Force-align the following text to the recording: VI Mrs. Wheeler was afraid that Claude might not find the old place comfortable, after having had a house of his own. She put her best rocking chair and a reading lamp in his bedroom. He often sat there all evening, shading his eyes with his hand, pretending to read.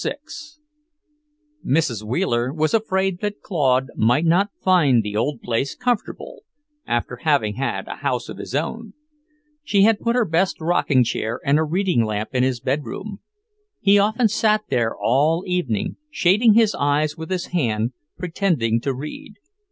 VI 0.03 0.15
Mrs. 1.63 2.01
Wheeler 2.01 2.51
was 2.51 2.73
afraid 2.73 3.19
that 3.21 3.43
Claude 3.43 3.89
might 3.95 4.25
not 4.25 4.49
find 4.59 5.03
the 5.03 5.15
old 5.15 5.43
place 5.43 5.75
comfortable, 5.75 6.41
after 6.87 7.17
having 7.17 7.57
had 7.57 7.87
a 7.87 7.97
house 7.97 8.27
of 8.27 8.39
his 8.39 8.55
own. 8.55 8.95
She 9.63 9.87
put 9.93 10.15
her 10.15 10.25
best 10.25 10.59
rocking 10.59 11.03
chair 11.03 11.39
and 11.45 11.59
a 11.59 11.63
reading 11.63 12.03
lamp 12.03 12.29
in 12.33 12.41
his 12.41 12.59
bedroom. 12.59 13.19
He 13.79 13.99
often 13.99 14.27
sat 14.27 14.63
there 14.69 14.95
all 14.97 15.43
evening, 15.45 15.97
shading 16.09 16.55
his 16.55 16.73
eyes 16.73 17.15
with 17.15 17.29
his 17.29 17.47
hand, 17.53 17.91
pretending 18.17 18.81
to 18.81 18.95
read. 18.95 19.35